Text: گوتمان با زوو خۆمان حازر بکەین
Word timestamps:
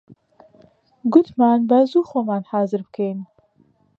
گوتمان 1.13 1.59
با 1.69 1.79
زوو 1.91 2.07
خۆمان 2.09 2.43
حازر 2.51 2.81
بکەین 2.87 3.19